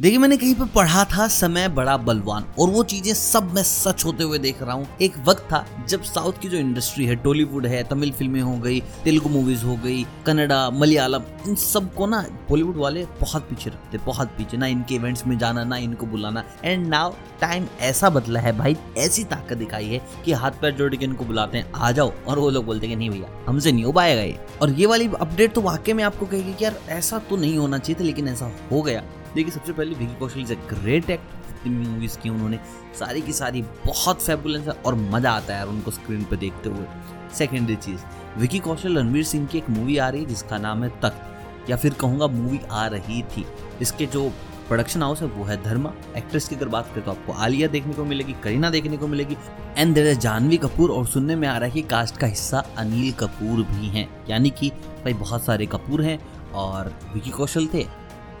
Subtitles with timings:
[0.00, 4.04] देखिए, मैंने कहीं पे पढ़ा था, समय बड़ा बलवान, और वो चीज़ें सब मैं सच
[4.04, 7.66] होते हुए देख रहा हूँ। एक वक्त था जब साउथ की जो इंडस्ट्री है, टॉलीवुड
[7.66, 12.20] है, तमिल फ़िल्में हो गई, तेलुगु मूवीज़ हो गई, कन्नडा, मलयालम, इन सबको ना
[12.50, 16.44] बॉलीवुड वाले बहुत पीछे रखते, बहुत पीछे। ना इनके इवेंट्स में जाना, ना इनको बुलाना।
[16.64, 20.94] एंड नाउ टाइम ऐसा बदला है भाई, ऐसी ताकत दिखाई है कि हाथ पैर जोड़
[20.96, 23.84] के इनको बुलाते हैं, आ जाओ। और वो लोग बोलते हैं नहीं भैया, हमसे नहीं
[23.84, 27.18] हो पाएगा ये। और ये वाली अपडेट तो वाकई में आपको कहेगी कि, यार, ऐसा
[27.18, 29.02] तो नहीं होना चाहिए था, लेकिन ऐसा हो गया।
[29.34, 32.58] देखिए, सबसे पहले Vicky Kaushal is a great actor movies की उन्होंने,
[32.98, 36.86] सारी की सारी बहुत फेबुलेंस है और मज़ा आता है उनको स्क्रीन पर देखते हुए।
[37.34, 38.00] सेकेंडरी चीज़,
[38.38, 41.76] विकी कौशल रणवीर सिंह की एक मूवी आ रही है जिसका नाम है तख्त, या
[41.76, 43.44] फिर कहूँगा मूवी आ रही थी।
[43.82, 44.28] इसके जो
[44.68, 47.94] प्रोडक्शन हाउस है वो है धर्मा। एक्ट्रेस की अगर बात करें तो आपको आलिया देखने
[47.94, 49.36] को मिलेगी, करीना देखने को मिलेगी
[49.78, 53.12] एंड देर जानवी कपूर। और सुनने में आ रहा है कि कास्ट का हिस्सा अनिल
[53.12, 54.70] कपूर भी हैं। यानी कि
[55.04, 56.18] भाई बहुत सारे कपूर हैं
[56.54, 57.86] और विकी कौशल थे।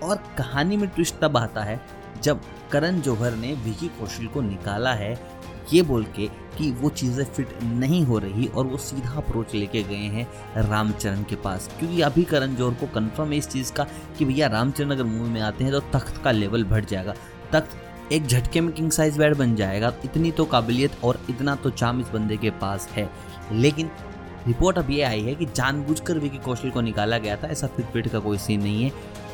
[0.04, 1.80] और कहानी में ट्विस्ट तब आता है
[2.22, 2.40] जब
[2.72, 5.12] करण जौहर ने विकी कौशल को निकाला है
[5.72, 6.26] ये बोल के
[6.58, 10.26] कि वो चीज़ें फिट नहीं हो रही और वो सीधा अप्रोच लेके गए हैं
[10.68, 13.86] रामचरण के पास। क्योंकि अभी करण जौहर को कंफर्म है इस चीज़ का
[14.18, 17.14] कि भैया रामचरण अगर मूवी में आते हैं तो तख्त का लेवल बढ़ जाएगा।
[17.52, 21.70] तख्त एक झटके में किंग साइज़ बेड बन जाएगा। इतनी तो काबिलियत और इतना तो
[21.70, 23.08] चाम इस बंदे के पास है।
[23.52, 23.90] लेकिन
[24.46, 27.86] रिपोर्ट अब ये आई है कि जानबूझकर विकी कौशल को निकाला गया था। ऐसा फिट
[27.86, 28.90] फिट का कोई सीन नहीं है।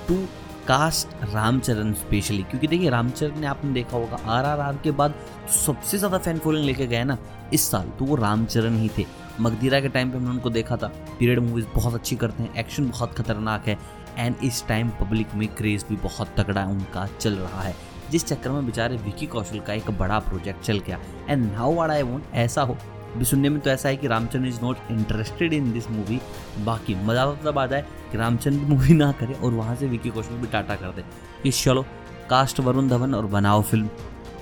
[0.08, 0.24] टू
[0.70, 5.14] कास्ट रामचरण स्पेशली क्योंकि देखिए रामचरण ने आपने देखा होगा आर आर आर के बाद
[5.54, 7.16] सबसे ज़्यादा फ़ैन फॉलोइंग लेके गए ना,
[7.52, 9.04] इस साल तो वो रामचरण ही थे।
[9.40, 12.88] मगधीरा के टाइम पे हमने उनको देखा था। पीरियड मूवीज़ बहुत अच्छी करते हैं एक्शन
[12.90, 13.76] बहुत खतरनाक है
[14.18, 17.74] एंड इस टाइम पब्लिक में क्रेज भी बहुत तगड़ा उनका चल रहा है।
[18.10, 21.94] जिस चक्कर में बेचारे विकी कौशल का एक बड़ा प्रोजेक्ट चल गया एंड नाउ वाड़ा
[21.94, 22.76] आई वोंट ऐसा हो
[23.16, 26.20] भी सुनने में तो ऐसा है कि Ramchandra is not interested in this movie.
[26.64, 30.10] बाकी मज़ा तो तब आता है कि रामचंद्र मूवी ना करे और वहाँ से विकी
[30.10, 31.04] कौशल भी टाटा कर दे।
[31.42, 31.84] कि चलो
[32.30, 33.88] कास्ट वरुण धवन और बनाओ फ़िल्म।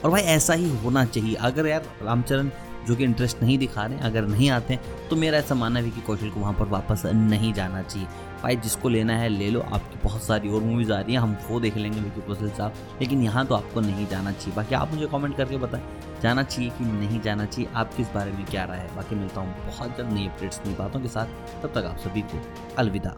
[0.04, 2.50] और भाई ऐसा ही होना चाहिए। अगर यार रामचरण
[2.88, 5.80] जो कि इंटरेस्ट नहीं दिखा रहे हैं, अगर नहीं आते हैं तो मेरा ऐसा मानना
[5.80, 8.08] है कि कौशल को वहाँ पर वापस नहीं जाना चाहिए।
[8.42, 11.36] भाई, जिसको लेना है ले लो, आपकी बहुत सारी और मूवीज़ आ रही हैं, हम
[11.48, 14.92] वो देख लेंगे विकी कौशल साहब, लेकिन यहाँ तो आपको नहीं जाना चाहिए। बाकी आप
[14.94, 15.82] मुझे कॉमेंट करके बताएँ,
[16.22, 18.94] जाना चाहिए कि नहीं जाना चाहिए आपके इस बारे में क्या राय है?
[18.96, 22.22] बाकी मिलता हूँ बहुत जल्द नई अपडेट्स नई बातों के साथ, तब तक आप सभी
[22.22, 22.42] को
[22.78, 23.16] अलविदा।